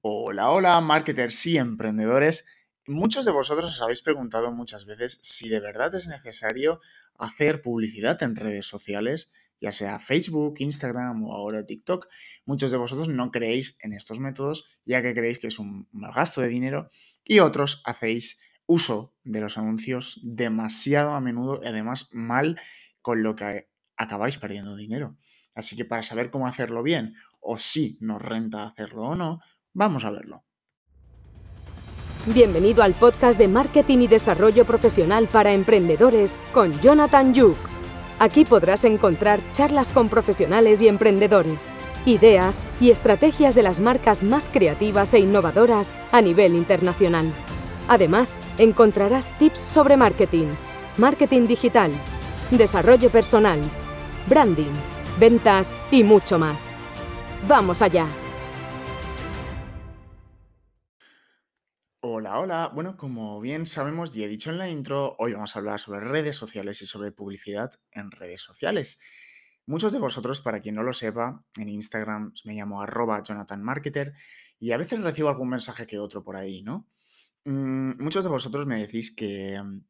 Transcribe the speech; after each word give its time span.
Hola, 0.00 0.50
hola, 0.52 0.80
marketers 0.80 1.44
y 1.46 1.58
emprendedores. 1.58 2.46
Muchos 2.86 3.24
de 3.24 3.32
vosotros 3.32 3.72
os 3.72 3.82
habéis 3.82 4.00
preguntado 4.00 4.52
muchas 4.52 4.86
veces 4.86 5.18
si 5.22 5.48
de 5.48 5.58
verdad 5.58 5.92
es 5.92 6.06
necesario 6.06 6.80
hacer 7.18 7.62
publicidad 7.62 8.22
en 8.22 8.36
redes 8.36 8.64
sociales, 8.68 9.32
ya 9.60 9.72
sea 9.72 9.98
Facebook, 9.98 10.54
Instagram 10.60 11.24
o 11.24 11.34
ahora 11.34 11.64
TikTok. 11.64 12.06
Muchos 12.44 12.70
de 12.70 12.76
vosotros 12.76 13.08
no 13.08 13.32
creéis 13.32 13.76
en 13.80 13.92
estos 13.92 14.20
métodos 14.20 14.66
ya 14.84 15.02
que 15.02 15.14
creéis 15.14 15.40
que 15.40 15.48
es 15.48 15.58
un 15.58 15.88
mal 15.90 16.12
gasto 16.12 16.42
de 16.42 16.48
dinero 16.48 16.88
y 17.24 17.40
otros 17.40 17.82
hacéis 17.84 18.38
uso 18.66 19.16
de 19.24 19.40
los 19.40 19.58
anuncios 19.58 20.20
demasiado 20.22 21.14
a 21.14 21.20
menudo 21.20 21.60
y 21.60 21.66
además 21.66 22.06
mal 22.12 22.60
con 23.02 23.24
lo 23.24 23.34
que 23.34 23.68
acabáis 23.96 24.38
perdiendo 24.38 24.76
dinero. 24.76 25.18
Así 25.56 25.74
que 25.74 25.84
para 25.84 26.04
saber 26.04 26.30
cómo 26.30 26.46
hacerlo 26.46 26.84
bien 26.84 27.14
o 27.40 27.58
si 27.58 27.98
nos 28.00 28.22
renta 28.22 28.62
hacerlo 28.62 29.02
o 29.02 29.16
no, 29.16 29.40
Vamos 29.78 30.04
a 30.04 30.10
verlo. 30.10 30.42
Bienvenido 32.26 32.82
al 32.82 32.94
podcast 32.94 33.38
de 33.38 33.46
Marketing 33.46 33.98
y 33.98 34.08
Desarrollo 34.08 34.66
Profesional 34.66 35.28
para 35.28 35.52
Emprendedores 35.52 36.36
con 36.52 36.80
Jonathan 36.80 37.32
Yuk. 37.32 37.56
Aquí 38.18 38.44
podrás 38.44 38.84
encontrar 38.84 39.40
charlas 39.52 39.92
con 39.92 40.08
profesionales 40.08 40.82
y 40.82 40.88
emprendedores, 40.88 41.68
ideas 42.06 42.60
y 42.80 42.90
estrategias 42.90 43.54
de 43.54 43.62
las 43.62 43.78
marcas 43.78 44.24
más 44.24 44.50
creativas 44.50 45.14
e 45.14 45.20
innovadoras 45.20 45.92
a 46.10 46.22
nivel 46.22 46.56
internacional. 46.56 47.32
Además, 47.86 48.36
encontrarás 48.58 49.32
tips 49.38 49.60
sobre 49.60 49.96
marketing, 49.96 50.48
marketing 50.96 51.46
digital, 51.46 51.92
desarrollo 52.50 53.10
personal, 53.10 53.60
branding, 54.26 54.72
ventas 55.20 55.76
y 55.92 56.02
mucho 56.02 56.36
más. 56.36 56.74
¡Vamos 57.46 57.80
allá! 57.80 58.08
Hola, 62.28 62.40
hola. 62.40 62.72
Bueno, 62.74 62.94
como 62.98 63.40
bien 63.40 63.66
sabemos 63.66 64.14
y 64.14 64.22
he 64.22 64.28
dicho 64.28 64.50
en 64.50 64.58
la 64.58 64.68
intro, 64.68 65.16
hoy 65.18 65.32
vamos 65.32 65.56
a 65.56 65.60
hablar 65.60 65.80
sobre 65.80 66.00
redes 66.00 66.36
sociales 66.36 66.82
y 66.82 66.86
sobre 66.86 67.10
publicidad 67.10 67.70
en 67.90 68.10
redes 68.10 68.42
sociales. 68.42 69.00
Muchos 69.64 69.92
de 69.94 69.98
vosotros, 69.98 70.42
para 70.42 70.60
quien 70.60 70.74
no 70.74 70.82
lo 70.82 70.92
sepa, 70.92 71.42
en 71.56 71.70
Instagram 71.70 72.34
me 72.44 72.52
llamo 72.52 72.82
arroba 72.82 73.22
Jonathan 73.22 73.62
Marketer 73.62 74.12
y 74.58 74.72
a 74.72 74.76
veces 74.76 75.00
recibo 75.00 75.30
algún 75.30 75.48
mensaje 75.48 75.86
que 75.86 75.98
otro 75.98 76.22
por 76.22 76.36
ahí, 76.36 76.62
¿no? 76.62 76.86
Mm, 77.46 77.92
muchos 78.02 78.24
de 78.24 78.30
vosotros 78.30 78.66
me 78.66 78.78
decís 78.78 79.10
que 79.16 79.58
mm, 79.62 79.80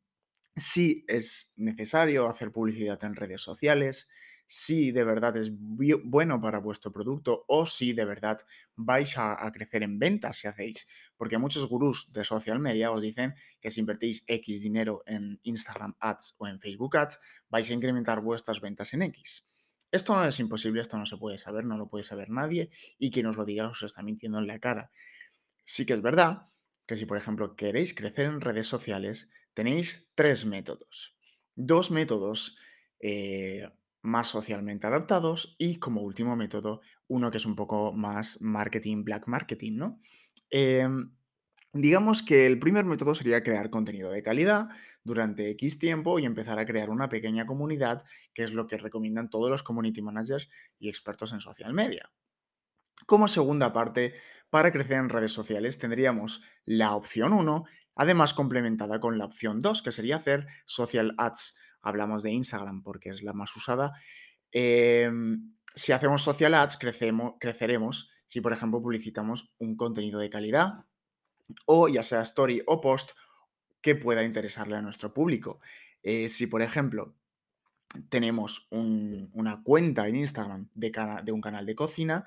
sí 0.55 1.05
es 1.09 1.53
necesario 1.57 2.29
hacer 2.29 2.53
publicidad 2.53 3.03
en 3.03 3.17
redes 3.17 3.43
sociales, 3.43 4.09
si 4.51 4.93
de 4.93 5.05
verdad 5.05 5.37
es 5.37 5.51
bueno 5.53 6.41
para 6.41 6.61
vuestro 6.61 6.91
producto 6.91 7.45
o 7.49 7.67
si 7.67 7.93
de 7.93 8.07
verdad 8.07 8.39
vais 8.77 9.19
a, 9.19 9.37
crecer 9.53 9.83
en 9.83 9.99
ventas 9.99 10.39
si 10.39 10.49
hacéis. 10.49 10.89
Porque 11.19 11.37
muchos 11.37 11.69
gurús 11.69 12.11
de 12.13 12.25
social 12.25 12.59
media 12.59 12.91
os 12.91 13.03
dicen 13.03 13.35
que 13.61 13.71
si 13.71 13.81
invertís 13.81 14.25
X 14.27 14.63
dinero 14.63 15.03
en 15.05 15.39
Instagram 15.43 15.97
Ads 16.01 16.37
o 16.39 16.47
en 16.49 16.61
Facebook 16.61 16.97
Ads, 16.97 17.21
vais 17.51 17.69
a 17.69 17.75
incrementar 17.75 18.23
vuestras 18.23 18.63
ventas 18.63 18.95
en 18.95 19.03
X. 19.03 19.47
Esto 19.93 20.15
no 20.15 20.25
es 20.25 20.41
imposible, 20.41 20.81
esto 20.81 20.97
no 20.97 21.05
se 21.05 21.19
puede 21.19 21.37
saber, 21.37 21.67
no 21.67 21.77
lo 21.77 21.91
puede 21.91 22.05
saber 22.05 22.31
nadie 22.31 22.71
y 22.99 23.11
quien 23.11 23.27
os 23.27 23.37
lo 23.37 23.45
diga 23.45 23.69
os 23.69 23.83
está 23.83 24.03
mintiendo 24.03 24.39
en 24.39 24.47
la 24.47 24.59
cara. 24.59 24.91
Sí 25.63 25.85
que 25.85 25.93
es 25.93 26.01
verdad 26.01 26.47
que 26.87 26.97
si, 26.97 27.05
por 27.05 27.19
ejemplo, 27.19 27.55
queréis 27.55 27.93
crecer 27.93 28.25
en 28.25 28.41
redes 28.41 28.67
sociales, 28.67 29.29
tenéis 29.53 30.11
tres 30.15 30.47
métodos. 30.47 31.19
Dos 31.55 31.91
métodos 31.91 32.57
eh, 32.99 33.69
más 34.03 34.29
socialmente 34.29 34.87
adaptados 34.87 35.57
y 35.59 35.79
como 35.79 36.03
último 36.03 36.37
método, 36.37 36.81
uno 37.09 37.31
que 37.31 37.39
es 37.39 37.47
un 37.47 37.57
poco 37.57 37.93
más 37.93 38.41
marketing, 38.41 39.05
black 39.05 39.27
marketing, 39.27 39.77
¿no? 39.77 39.99
Em, 40.51 41.13
digamos 41.73 42.23
que 42.23 42.47
el 42.47 42.59
primer 42.59 42.85
método 42.85 43.15
sería 43.15 43.43
crear 43.43 43.71
contenido 43.71 44.11
de 44.11 44.23
calidad 44.23 44.69
durante 45.05 45.51
X 45.51 45.79
tiempo 45.79 46.19
y 46.19 46.25
empezar 46.25 46.59
a 46.59 46.65
crear 46.65 46.91
una 46.91 47.09
pequeña 47.09 47.47
comunidad, 47.47 48.05
que 48.35 48.45
es 48.45 48.53
lo 48.53 48.67
que 48.67 48.79
recomiendan 48.79 49.31
todos 49.31 49.51
los 49.51 49.63
community 49.63 50.03
managers 50.03 50.49
y 50.79 50.89
expertos 50.89 51.33
en 51.33 51.41
social 51.41 51.73
media. 51.75 52.11
Como 53.07 53.29
segunda 53.29 53.73
parte, 53.73 54.15
para 54.51 54.73
crecer 54.73 54.99
en 54.99 55.09
redes 55.09 55.33
sociales 55.33 55.79
tendríamos 55.79 56.43
la 56.65 56.95
opción 56.95 57.33
1, 57.33 57.65
además 57.95 58.35
complementada 58.35 59.01
con 59.01 59.19
la 59.19 59.25
opción 59.25 59.61
2, 59.61 59.83
que 59.83 59.93
sería 59.93 60.17
hacer 60.17 60.47
social 60.67 61.15
ads 61.17 61.57
hablamos 61.89 62.23
de 62.23 62.33
Instagram 62.33 62.83
porque 62.83 63.11
es 63.11 63.23
la 63.23 63.33
más 63.33 63.55
usada. 63.57 63.93
Em, 64.53 65.55
si 65.75 65.93
hacemos 65.93 66.23
social 66.23 66.55
ads, 66.55 66.79
crecemos, 66.79 67.35
creceremos 67.39 68.11
si, 68.27 68.41
por 68.41 68.53
ejemplo, 68.53 68.83
publicitamos 68.83 69.53
un 69.59 69.77
contenido 69.77 70.19
de 70.21 70.31
calidad 70.31 70.85
o 71.67 71.89
ya 71.89 72.03
sea 72.03 72.23
story 72.23 72.63
o 72.67 72.81
post 72.81 73.13
que 73.81 73.95
pueda 73.95 74.23
interesarle 74.23 74.77
a 74.77 74.83
nuestro 74.83 75.15
público. 75.15 75.61
Eh, 76.03 76.29
si, 76.29 76.47
por 76.47 76.63
ejemplo, 76.63 77.17
tenemos 78.09 78.69
una 78.71 79.63
cuenta 79.63 80.07
en 80.09 80.17
Instagram 80.17 80.69
de, 80.75 81.33
un 81.33 81.41
canal 81.41 81.65
de 81.65 81.75
cocina, 81.75 82.27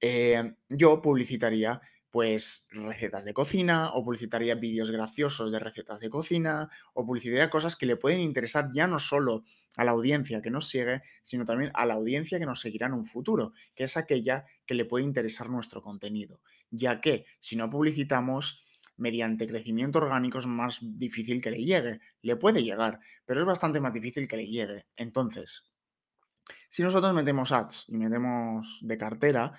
eh, 0.00 0.54
yo 0.68 1.02
publicitaría 1.02 1.80
pues 2.14 2.68
recetas 2.70 3.24
de 3.24 3.34
cocina 3.34 3.90
o 3.92 4.04
publicitaría 4.04 4.54
vídeos 4.54 4.92
graciosos 4.92 5.50
de 5.50 5.58
recetas 5.58 5.98
de 5.98 6.08
cocina 6.08 6.70
o 6.92 7.04
publicitaría 7.04 7.50
cosas 7.50 7.74
que 7.74 7.86
le 7.86 7.96
pueden 7.96 8.20
interesar 8.20 8.70
ya 8.72 8.86
no 8.86 9.00
solo 9.00 9.42
a 9.76 9.82
la 9.82 9.90
audiencia 9.90 10.40
que 10.40 10.48
nos 10.48 10.68
sigue, 10.68 11.02
sino 11.24 11.44
también 11.44 11.72
a 11.74 11.86
la 11.86 11.94
audiencia 11.94 12.38
que 12.38 12.46
nos 12.46 12.60
seguirá 12.60 12.86
en 12.86 12.92
un 12.92 13.04
futuro, 13.04 13.52
que 13.74 13.82
es 13.82 13.96
aquella 13.96 14.44
que 14.64 14.74
le 14.74 14.84
puede 14.84 15.04
interesar 15.04 15.50
nuestro 15.50 15.82
contenido, 15.82 16.40
ya 16.70 17.00
que 17.00 17.26
si 17.40 17.56
no 17.56 17.68
publicitamos 17.68 18.64
mediante 18.96 19.48
crecimiento 19.48 19.98
orgánico 19.98 20.38
es 20.38 20.46
más 20.46 20.78
difícil 20.80 21.42
que 21.42 21.50
le 21.50 21.64
llegue, 21.64 21.98
le 22.22 22.36
puede 22.36 22.62
llegar, 22.62 23.00
pero 23.24 23.40
es 23.40 23.46
bastante 23.46 23.80
más 23.80 23.92
difícil 23.92 24.28
que 24.28 24.36
le 24.36 24.46
llegue. 24.46 24.86
Entonces, 24.94 25.68
si 26.68 26.84
nosotros 26.84 27.12
metemos 27.12 27.50
ads 27.50 27.86
y 27.88 27.96
metemos 27.96 28.78
de 28.82 28.98
cartera, 28.98 29.52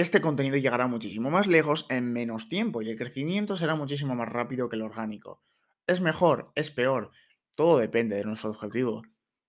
este 0.00 0.20
contenido 0.20 0.56
llegará 0.56 0.86
muchísimo 0.86 1.30
más 1.30 1.46
lejos 1.46 1.86
en 1.90 2.12
menos 2.12 2.48
tiempo 2.48 2.80
y 2.80 2.88
el 2.88 2.96
crecimiento 2.96 3.54
será 3.54 3.74
muchísimo 3.74 4.14
más 4.14 4.28
rápido 4.28 4.68
que 4.68 4.76
el 4.76 4.82
orgánico. 4.82 5.42
¿Es 5.86 6.00
mejor? 6.00 6.50
¿Es 6.54 6.70
peor? 6.70 7.10
Todo 7.54 7.78
depende 7.78 8.16
de 8.16 8.24
nuestro 8.24 8.50
objetivo. 8.50 9.02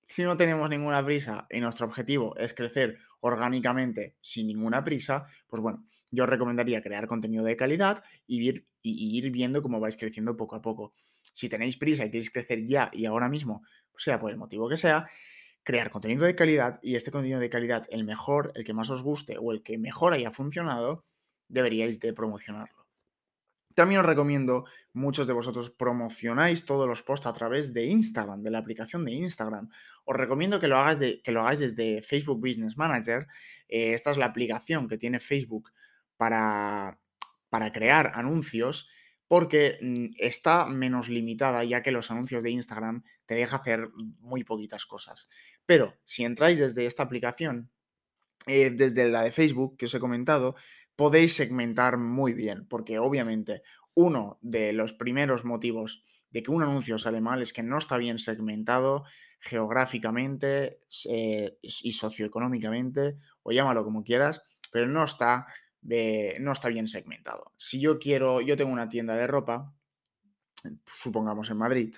Si 0.08 0.24
no 0.24 0.36
tenemos 0.36 0.70
ninguna 0.70 1.06
prisa 1.06 1.48
y 1.50 1.62
nuestro 1.62 1.86
objetivo 1.86 2.36
es 2.36 2.54
crecer 2.54 2.98
orgánicamente 3.22 4.18
sin 4.20 4.48
ninguna 4.48 4.84
prisa, 4.84 5.26
pues 5.48 5.62
bueno, 5.62 5.86
yo 6.12 6.26
recomendaría 6.26 6.82
crear 6.82 7.08
contenido 7.08 7.46
de 7.46 7.56
calidad 7.56 8.04
y 8.28 8.46
ir, 8.46 8.68
y 8.82 9.18
ir 9.18 9.32
viendo 9.32 9.62
cómo 9.62 9.80
vais 9.80 9.96
creciendo 9.96 10.36
poco 10.36 10.58
a 10.58 10.62
poco. 10.62 10.94
Si 11.32 11.48
tenéis 11.48 11.78
prisa 11.78 12.04
y 12.04 12.12
queréis 12.12 12.30
crecer 12.30 12.66
ya 12.66 12.90
y 12.92 13.06
ahora 13.06 13.30
mismo, 13.30 13.64
sea 13.96 14.20
por 14.20 14.32
el 14.32 14.38
motivo 14.38 14.68
que 14.68 14.76
sea, 14.76 15.08
crear 15.64 15.90
contenido 15.90 16.26
de 16.26 16.36
calidad 16.36 16.80
y 16.82 16.96
este 16.96 17.12
contenido 17.12 17.40
de 17.40 17.50
calidad, 17.50 17.86
el 17.90 18.04
mejor, 18.04 18.52
el 18.56 18.66
que 18.66 18.74
más 18.74 18.90
os 18.90 19.04
guste 19.04 19.38
o 19.40 19.52
el 19.52 19.64
que 19.64 19.78
mejor 19.78 20.14
haya 20.14 20.32
funcionado, 20.32 21.06
deberíais 21.48 22.00
de 22.00 22.14
promocionarlo. 22.14 22.82
También 23.74 24.02
os 24.02 24.06
recomiendo, 24.06 24.66
muchos 24.94 25.28
de 25.28 25.34
vosotros 25.34 25.70
promocionáis 25.72 26.66
todos 26.66 26.88
los 26.88 27.04
posts 27.04 27.28
a 27.28 27.34
través 27.34 27.74
de 27.74 27.86
Instagram, 27.86 28.44
de 28.44 28.52
la 28.52 28.58
aplicación 28.58 29.06
de 29.06 29.14
Instagram. 29.14 29.70
Os 30.04 30.16
recomiendo 30.18 30.60
que 30.60 30.68
lo 30.68 30.78
hagáis, 30.78 31.00
de, 31.00 31.22
que 31.22 31.32
lo 31.32 31.42
hagáis 31.42 31.60
desde 31.60 32.02
Facebook 32.02 32.40
Business 32.40 32.76
Manager. 32.76 33.28
Eh, 33.70 33.94
esta 33.94 34.12
es 34.12 34.18
la 34.18 34.26
aplicación 34.26 34.88
que 34.88 34.98
tiene 34.98 35.20
Facebook 35.20 35.72
para, 36.18 37.00
para 37.50 37.72
crear 37.72 38.12
anuncios 38.16 38.90
porque 39.32 39.78
mm, 39.80 40.16
está 40.18 40.66
menos 40.66 41.08
limitada 41.08 41.64
ya 41.64 41.82
que 41.82 41.94
los 41.94 42.12
anuncios 42.12 42.44
de 42.44 42.50
Instagram 42.52 43.06
te 43.26 43.36
deja 43.36 43.56
hacer 43.56 43.88
muy 44.20 44.44
poquitas 44.44 44.86
cosas. 44.86 45.30
Pero 45.66 45.96
si 46.04 46.26
entráis 46.26 46.60
desde 46.60 46.86
esta 46.86 47.04
aplicación, 47.04 47.72
eh, 48.46 48.72
desde 48.72 49.08
la 49.08 49.22
de 49.22 49.32
Facebook 49.32 49.78
que 49.78 49.86
os 49.86 49.94
he 49.94 50.02
comentado, 50.02 50.56
podéis 50.98 51.34
segmentar 51.34 51.98
muy 51.98 52.34
bien, 52.34 52.68
porque 52.68 53.00
obviamente 53.00 53.62
uno 53.94 54.38
de 54.42 54.74
los 54.74 54.92
primeros 54.92 55.46
motivos 55.46 56.04
de 56.30 56.44
que 56.44 56.52
un 56.52 56.62
anuncio 56.62 56.98
sale 56.98 57.22
mal 57.22 57.42
es 57.42 57.54
que 57.54 57.64
no 57.64 57.78
está 57.78 57.96
bien 57.96 58.20
segmentado 58.20 59.06
geográficamente 59.40 60.82
eh, 61.10 61.58
y 61.62 61.94
socioeconómicamente, 61.94 63.16
o 63.44 63.54
llámalo 63.54 63.86
como 63.86 64.04
quieras, 64.04 64.42
pero 64.74 64.88
no 64.88 65.06
está 65.06 65.48
no 65.82 66.52
está 66.52 66.70
bien 66.70 66.88
segmentado. 66.88 67.54
Si 67.58 67.80
yo 67.80 68.00
quiero, 68.00 68.42
yo 68.42 68.56
tengo 68.56 68.72
una 68.72 68.90
tienda 68.90 69.16
de 69.16 69.28
ropa, 69.28 69.74
supongamos 71.02 71.50
en 71.50 71.58
Madrid, 71.58 71.96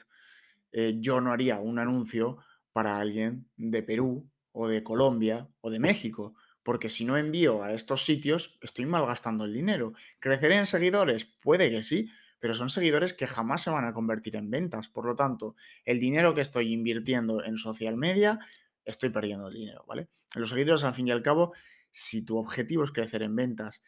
eh, 0.72 0.96
yo 1.00 1.22
no 1.22 1.32
haría 1.32 1.60
un 1.60 1.80
anuncio 1.80 2.38
para 2.72 3.00
alguien 3.00 3.50
de 3.56 3.84
Perú 3.84 4.30
o 4.52 4.68
de 4.68 4.84
Colombia 4.84 5.50
o 5.62 5.70
de 5.70 5.80
México, 5.80 6.36
porque 6.64 6.90
si 6.90 7.06
no 7.06 7.18
envío 7.18 7.64
a 7.64 7.74
estos 7.74 8.06
sitios, 8.06 8.58
estoy 8.62 8.86
malgastando 8.86 9.46
el 9.46 9.54
dinero. 9.54 9.94
¿Creceré 10.20 10.56
en 10.56 10.66
seguidores? 10.66 11.26
Puede 11.42 11.70
que 11.70 11.84
sí, 11.84 12.10
pero 12.40 12.56
son 12.56 12.70
seguidores 12.70 13.14
que 13.14 13.28
jamás 13.28 13.62
se 13.62 13.70
van 13.70 13.86
a 13.86 13.94
convertir 13.94 14.36
en 14.36 14.50
ventas. 14.50 14.90
Por 14.90 15.06
lo 15.06 15.16
tanto, 15.16 15.56
el 15.86 16.00
dinero 16.00 16.34
que 16.34 16.42
estoy 16.42 16.74
invirtiendo 16.74 17.44
en 17.44 17.58
social 17.58 17.98
media, 17.98 18.40
estoy 18.86 19.10
perdiendo 19.10 19.48
el 19.48 19.54
dinero, 19.54 19.86
¿vale? 19.88 20.10
Los 20.36 20.50
seguidores, 20.50 20.84
al 20.84 20.96
fin 20.96 21.08
y 21.08 21.12
al 21.12 21.22
cabo, 21.22 21.54
si 21.94 22.26
tu 22.26 22.38
objetivo 22.38 22.84
es 22.84 22.92
crecer 22.92 23.22
en 23.22 23.36
ventas 23.36 23.84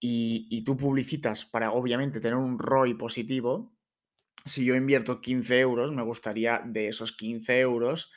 y, 0.00 0.64
tú 0.64 0.76
publicitas 0.76 1.44
para 1.44 1.70
obviamente 1.70 2.20
tener 2.20 2.36
un 2.36 2.58
ROI 2.58 2.94
positivo, 2.94 3.76
si 4.44 4.64
yo 4.64 4.74
invierto 4.74 5.20
15 5.20 5.60
euros, 5.60 5.92
me 5.92 6.02
gustaría 6.02 6.62
de 6.64 6.88
esos 6.88 7.12
15 7.12 7.60
euros 7.60 8.10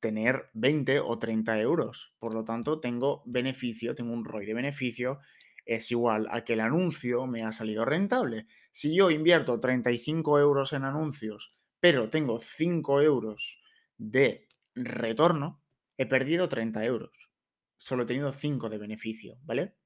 tener 0.00 0.50
20 0.54 1.00
o 1.00 1.18
30 1.18 1.60
euros. 1.60 2.14
Por 2.18 2.34
lo 2.34 2.44
tanto, 2.44 2.80
tengo 2.80 3.22
beneficio, 3.26 3.94
tengo 3.94 4.12
un 4.12 4.24
ROI 4.24 4.46
de 4.46 4.54
beneficio, 4.54 5.20
es 5.64 5.90
igual 5.90 6.28
a 6.30 6.44
que 6.44 6.52
el 6.52 6.60
anuncio 6.60 7.26
me 7.26 7.42
ha 7.42 7.52
salido 7.52 7.84
rentable. 7.84 8.46
Si 8.70 8.96
yo 8.96 9.10
invierto 9.10 9.58
35 9.58 10.38
euros 10.38 10.72
en 10.72 10.84
anuncios, 10.84 11.56
pero 11.80 12.08
tengo 12.10 12.38
5 12.38 13.02
euros 13.02 13.60
de 13.98 14.48
retorno, 14.74 15.62
he 15.98 16.06
perdido 16.06 16.48
30 16.48 16.84
euros. 16.84 17.35
Solo 17.76 18.02
he 18.02 18.06
tenido 18.06 18.32
5 18.32 18.68
de 18.68 18.78
beneficio, 18.78 19.38
¿vale? 19.42 19.76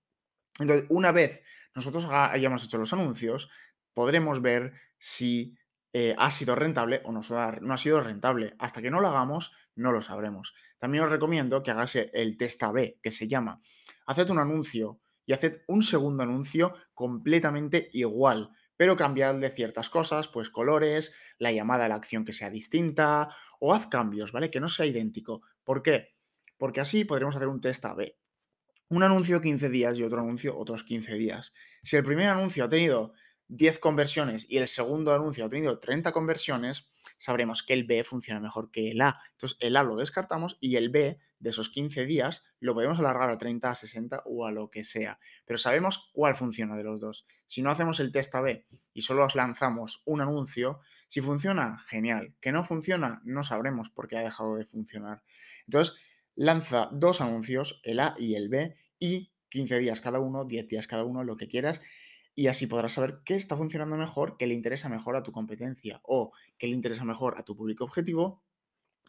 Entonces, 0.59 0.87
una 0.91 1.13
vez 1.13 1.43
nosotros 1.75 2.07
hayamos 2.11 2.65
hecho 2.65 2.79
los 2.79 2.93
anuncios, 2.93 3.51
podremos 3.95 4.43
ver 4.43 4.73
si 4.99 5.57
eh, 5.93 6.15
ha 6.19 6.31
sido 6.31 6.55
rentable 6.55 7.01
o 7.05 7.13
no, 7.13 7.21
ha 7.31 7.77
sido 7.79 8.01
rentable. 8.01 8.55
Hasta 8.59 8.83
que 8.83 8.91
no 8.91 9.01
lo 9.01 9.09
hagamos, 9.09 9.53
no 9.75 9.93
lo 9.93 10.03
sabremos. 10.03 10.55
También 10.79 11.05
os 11.05 11.11
recomiendo 11.11 11.63
que 11.63 11.71
hagáis 11.71 11.97
el 11.97 12.37
test 12.37 12.63
A-B, 12.63 12.99
que 13.03 13.11
se 13.11 13.29
llama, 13.29 13.61
haced 14.07 14.31
un 14.31 14.39
anuncio 14.39 15.01
y 15.27 15.33
haced 15.33 15.63
un 15.69 15.83
segundo 15.83 16.23
anuncio 16.23 16.75
completamente 16.95 17.89
igual, 17.93 18.51
pero 18.77 18.97
cambiadle 18.97 19.51
ciertas 19.51 19.91
cosas, 19.91 20.29
pues 20.29 20.51
colores, 20.51 21.13
la 21.39 21.53
llamada 21.53 21.87
a 21.87 21.89
la 21.89 21.97
acción 21.97 22.25
que 22.25 22.33
sea 22.33 22.51
distinta, 22.51 23.29
o 23.59 23.75
haz 23.75 23.87
cambios, 23.89 24.33
¿vale? 24.33 24.51
Que 24.51 24.61
no 24.61 24.69
sea 24.69 24.87
idéntico. 24.87 25.43
¿Por 25.65 25.83
qué? 25.83 26.15
Porque 26.61 26.81
así 26.81 27.05
podremos 27.05 27.35
hacer 27.35 27.49
un 27.49 27.61
test 27.61 27.85
A-B 27.85 28.17
un 28.91 29.05
anuncio 29.05 29.41
15 29.41 29.71
días 29.71 29.99
y 29.99 30.03
otro 30.03 30.21
anuncio 30.21 30.57
otros 30.57 30.83
15 30.83 31.15
días. 31.15 31.53
Si 31.83 31.97
el 31.97 32.03
primer 32.03 32.29
anuncio 32.29 32.65
ha 32.65 32.69
tenido 32.69 33.13
10 33.47 33.79
conversiones 33.79 34.47
y 34.49 34.59
el 34.59 34.67
segundo 34.67 35.15
anuncio 35.15 35.45
ha 35.45 35.49
tenido 35.49 35.79
30 35.79 36.11
conversiones, 36.11 36.89
sabremos 37.17 37.63
que 37.63 37.73
el 37.73 37.85
B 37.85 38.03
funciona 38.03 38.41
mejor 38.41 38.73
que 38.73 38.91
el 38.91 39.01
A. 39.01 39.15
Entonces 39.33 39.59
el 39.61 39.77
A 39.77 39.85
lo 39.85 39.97
descartamos 39.97 40.59
y 40.61 40.75
el 40.75 40.91
B 40.91 41.21
de 41.39 41.51
esos 41.51 41.71
15 41.71 42.05
días 42.05 42.43
lo 42.59 42.75
podemos 42.75 42.99
alargar 42.99 43.31
a 43.31 43.39
30, 43.39 43.71
a 43.71 43.75
60 43.77 44.23
o 44.27 44.45
a 44.45 44.51
lo 44.51 44.71
que 44.71 44.83
sea. 44.83 45.21
Pero 45.45 45.59
sabemos 45.59 46.11
cuál 46.13 46.35
funciona 46.35 46.77
de 46.77 46.83
los 46.83 47.01
dos. 47.01 47.27
Si 47.47 47.63
no 47.63 47.71
hacemos 47.71 48.01
el 48.01 48.11
test 48.11 48.35
A-B 48.35 48.67
y 48.93 49.03
solo 49.03 49.25
os 49.25 49.37
lanzamos 49.37 50.03
un 50.05 50.21
anuncio, 50.21 50.81
si 51.07 51.21
funciona, 51.21 51.79
genial. 51.87 52.35
Que 52.41 52.51
no 52.51 52.65
funciona, 52.65 53.21
no 53.25 53.45
sabremos 53.45 53.89
por 53.89 54.09
qué 54.09 54.19
ha 54.19 54.23
dejado 54.23 54.57
de 54.57 54.65
funcionar. 54.65 55.23
Entonces, 55.67 55.97
lanza 56.41 56.89
dos 56.91 57.21
anuncios, 57.21 57.83
el 57.85 58.01
A 58.01 58.15
y 58.19 58.35
el 58.35 58.49
B, 58.49 58.75
y 58.99 59.31
15 59.51 59.79
días 59.79 60.01
cada 60.01 60.21
uno, 60.21 60.47
10 60.47 60.69
días 60.69 60.87
cada 60.87 61.05
uno, 61.05 61.23
lo 61.23 61.37
que 61.37 61.49
quieras, 61.49 61.83
y 62.35 62.47
así 62.47 62.67
podrás 62.67 62.95
saber 62.95 63.21
qué 63.27 63.35
está 63.35 63.59
funcionando 63.59 63.99
mejor, 63.99 64.39
qué 64.39 64.47
le 64.47 64.55
interesa 64.55 64.89
mejor 64.89 65.17
a 65.17 65.23
tu 65.23 65.33
competencia 65.33 66.01
o 66.03 66.33
qué 66.57 66.67
le 66.67 66.73
interesa 66.73 67.05
mejor 67.05 67.35
a 67.37 67.43
tu 67.43 67.59
público 67.59 67.85
objetivo 67.85 68.43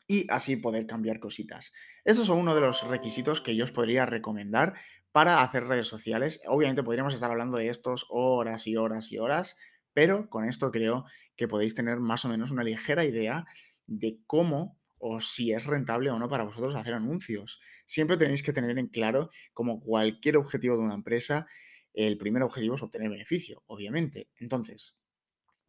y 0.08 0.26
así 0.30 0.58
poder 0.58 0.86
cambiar 0.86 1.22
cositas. 1.22 1.72
Estos 2.04 2.26
son 2.26 2.38
uno 2.38 2.54
de 2.54 2.60
los 2.60 2.86
requisitos 2.86 3.40
que 3.40 3.56
yo 3.56 3.64
os 3.64 3.72
podría 3.72 4.06
recomendar 4.06 4.74
para 5.14 5.42
hacer 5.42 5.68
redes 5.68 5.88
sociales. 5.88 6.42
Obviamente 6.48 6.84
podríamos 6.84 7.14
estar 7.14 7.32
hablando 7.32 7.56
de 7.56 7.70
estos 7.70 8.08
horas 8.10 8.68
y 8.68 8.76
horas 8.76 9.10
y 9.10 9.20
horas, 9.20 9.56
pero 9.94 10.28
con 10.30 10.44
esto 10.44 10.70
creo 10.70 11.06
que 11.38 11.48
podéis 11.48 11.76
tener 11.76 12.02
más 12.02 12.26
o 12.26 12.28
menos 12.28 12.52
una 12.52 12.66
ligera 12.66 13.06
idea 13.06 13.46
de 13.88 14.20
cómo 14.28 14.81
o 15.02 15.20
si 15.20 15.52
es 15.52 15.66
rentable 15.66 16.12
o 16.12 16.20
no 16.20 16.30
para 16.30 16.46
vosotros 16.46 16.76
hacer 16.76 16.94
anuncios. 16.94 17.60
Siempre 17.86 18.18
tenéis 18.18 18.44
que 18.44 18.54
tener 18.54 18.78
en 18.78 18.88
claro, 18.88 19.30
como 19.54 19.80
cualquier 19.80 20.38
objetivo 20.38 20.78
de 20.78 20.84
una 20.84 20.94
empresa, 20.94 21.48
el 21.94 22.18
primer 22.18 22.44
objetivo 22.44 22.76
es 22.76 22.84
obtener 22.84 23.10
beneficio, 23.10 23.64
obviamente. 23.66 24.30
Entonces, 24.38 24.96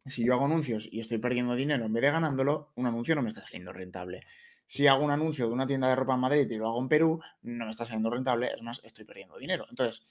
si 0.05 0.25
yo 0.25 0.33
hago 0.33 0.45
anuncios 0.45 0.87
y 0.91 0.99
estoy 0.99 1.17
perdiendo 1.17 1.55
dinero 1.55 1.85
en 1.85 1.93
vez 1.93 2.03
de 2.03 2.11
ganándolo, 2.11 2.71
un 2.75 2.85
anuncio 2.85 3.15
no 3.15 3.23
me 3.23 3.29
está 3.29 3.41
saliendo 3.41 3.73
rentable. 3.73 4.21
Si 4.65 4.87
hago 4.87 5.03
un 5.03 5.11
anuncio 5.11 5.47
de 5.47 5.53
una 5.53 5.65
tienda 5.65 5.89
de 5.89 5.95
ropa 5.95 6.13
en 6.13 6.21
Madrid 6.21 6.49
y 6.49 6.57
lo 6.57 6.67
hago 6.67 6.81
en 6.81 6.87
Perú, 6.87 7.19
no 7.41 7.65
me 7.65 7.71
está 7.71 7.85
saliendo 7.85 8.11
rentable, 8.11 8.51
es 8.55 8.61
más, 8.61 8.81
estoy 8.83 9.05
perdiendo 9.05 9.37
dinero. 9.37 9.65
Entonces, 9.69 10.05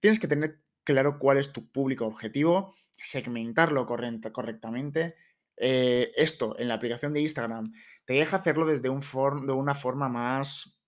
tienes 0.00 0.20
que 0.20 0.28
tener 0.28 0.60
claro 0.84 1.18
cuál 1.18 1.38
es 1.38 1.52
tu 1.52 1.68
público 1.70 2.06
objetivo, 2.06 2.74
segmentarlo 2.96 3.84
correctamente, 3.86 5.16
eh, 5.56 6.12
esto 6.16 6.58
en 6.58 6.68
la 6.68 6.74
aplicación 6.74 7.12
de 7.12 7.20
Instagram 7.20 7.72
te 8.04 8.14
deja 8.14 8.36
hacerlo 8.36 8.66
desde 8.66 8.88
un 8.88 9.00
de 9.00 9.52
una 9.52 9.74
forma 9.74 10.08
más 10.08 10.78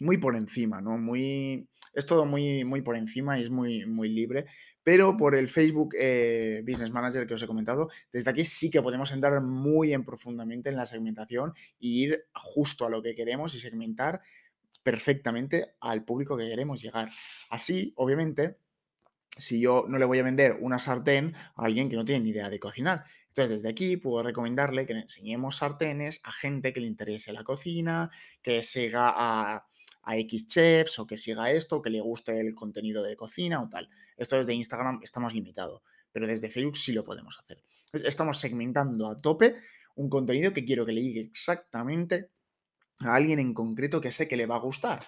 muy 0.00 0.18
por 0.18 0.36
encima, 0.36 0.80
¿no? 0.80 0.98
Muy, 0.98 1.68
es 1.94 2.06
todo 2.06 2.26
muy, 2.26 2.64
muy 2.64 2.82
por 2.82 2.96
encima 2.96 3.38
y 3.38 3.42
es 3.42 3.50
muy, 3.50 3.86
muy 3.86 4.08
libre, 4.08 4.46
pero 4.82 5.16
por 5.16 5.34
el 5.34 5.48
Facebook 5.48 5.94
eh, 5.98 6.62
Business 6.66 6.90
Manager 6.90 7.26
que 7.26 7.34
os 7.34 7.42
he 7.42 7.46
comentado, 7.46 7.88
desde 8.12 8.30
aquí 8.30 8.44
sí 8.44 8.70
que 8.70 8.82
podemos 8.82 9.12
entrar 9.12 9.40
muy 9.40 9.92
en 9.92 10.04
profundamente 10.04 10.68
en 10.68 10.76
la 10.76 10.86
segmentación 10.86 11.52
e 11.80 11.86
ir 11.86 12.24
justo 12.34 12.86
a 12.86 12.90
lo 12.90 13.02
que 13.02 13.14
queremos 13.14 13.54
y 13.54 13.60
segmentar 13.60 14.20
perfectamente 14.82 15.74
al 15.80 16.04
público 16.04 16.36
que 16.36 16.48
queremos 16.48 16.82
llegar. 16.82 17.08
Así, 17.48 17.94
obviamente, 17.96 18.58
si 19.36 19.60
yo 19.60 19.84
no 19.88 19.98
le 19.98 20.04
voy 20.04 20.18
a 20.18 20.22
vender 20.22 20.58
una 20.60 20.78
sartén 20.78 21.34
a 21.56 21.64
alguien 21.64 21.88
que 21.88 21.96
no 21.96 22.04
tiene 22.04 22.24
ni 22.24 22.30
idea 22.30 22.48
de 22.48 22.60
cocinar. 22.60 23.04
Entonces, 23.28 23.62
desde 23.62 23.68
aquí 23.68 23.96
puedo 23.96 24.22
recomendarle 24.22 24.86
que 24.86 24.94
le 24.94 25.00
enseñemos 25.00 25.56
sartenes 25.56 26.20
a 26.22 26.30
gente 26.30 26.72
que 26.72 26.80
le 26.80 26.86
interese 26.86 27.32
la 27.32 27.42
cocina, 27.42 28.10
que 28.42 28.62
siga 28.62 29.12
a, 29.12 29.66
a 30.02 30.16
X 30.18 30.46
chefs 30.46 30.98
o 31.00 31.06
que 31.06 31.18
siga 31.18 31.50
esto, 31.50 31.82
que 31.82 31.90
le 31.90 32.00
guste 32.00 32.38
el 32.38 32.54
contenido 32.54 33.02
de 33.02 33.16
cocina 33.16 33.60
o 33.60 33.68
tal. 33.68 33.90
Esto 34.16 34.36
desde 34.36 34.54
Instagram 34.54 35.00
está 35.02 35.18
más 35.18 35.34
limitado, 35.34 35.82
pero 36.12 36.28
desde 36.28 36.48
Facebook 36.48 36.76
sí 36.76 36.92
lo 36.92 37.04
podemos 37.04 37.36
hacer. 37.38 37.60
Estamos 37.92 38.38
segmentando 38.38 39.08
a 39.08 39.20
tope 39.20 39.56
un 39.96 40.08
contenido 40.08 40.52
que 40.52 40.64
quiero 40.64 40.86
que 40.86 40.92
le 40.92 41.02
llegue 41.02 41.20
exactamente 41.22 42.30
a 43.00 43.16
alguien 43.16 43.40
en 43.40 43.52
concreto 43.52 44.00
que 44.00 44.12
sé 44.12 44.28
que 44.28 44.36
le 44.36 44.46
va 44.46 44.56
a 44.56 44.60
gustar. 44.60 45.04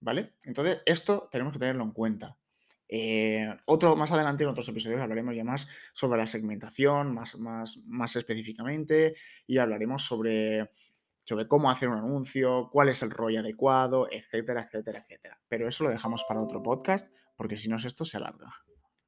¿Vale? 0.00 0.34
Entonces, 0.42 0.82
esto 0.84 1.28
tenemos 1.32 1.54
que 1.54 1.58
tenerlo 1.58 1.82
en 1.82 1.92
cuenta. 1.92 2.36
Eh, 2.88 3.48
otro, 3.66 3.96
más 3.96 4.12
adelante 4.12 4.44
en 4.44 4.50
otros 4.50 4.68
episodios 4.68 5.00
hablaremos 5.00 5.34
ya 5.34 5.44
más 5.44 5.68
sobre 5.92 6.18
la 6.18 6.26
segmentación, 6.26 7.14
más, 7.14 7.36
más, 7.38 7.78
más 7.86 8.16
específicamente, 8.16 9.14
y 9.46 9.58
hablaremos 9.58 10.04
sobre, 10.04 10.70
sobre 11.24 11.46
cómo 11.46 11.70
hacer 11.70 11.88
un 11.88 11.98
anuncio, 11.98 12.68
cuál 12.70 12.88
es 12.88 13.02
el 13.02 13.10
rollo 13.10 13.40
adecuado, 13.40 14.08
etcétera, 14.10 14.62
etcétera, 14.62 15.00
etcétera. 15.00 15.40
Pero 15.48 15.68
eso 15.68 15.84
lo 15.84 15.90
dejamos 15.90 16.24
para 16.28 16.42
otro 16.42 16.62
podcast, 16.62 17.12
porque 17.36 17.56
si 17.56 17.68
no, 17.68 17.76
esto 17.76 18.04
se 18.04 18.16
alarga. 18.16 18.50